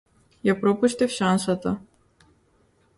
[0.49, 1.77] Ја пропуштив шансата.